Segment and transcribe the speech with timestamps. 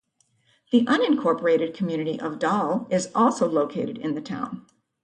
[0.71, 4.65] The unincorporated community of Dahl is also located in the town.